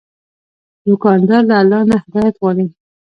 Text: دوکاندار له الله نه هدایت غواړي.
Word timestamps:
دوکاندار 0.85 1.43
له 1.49 1.55
الله 1.61 1.81
نه 1.89 1.95
هدایت 2.03 2.35
غواړي. 2.41 2.65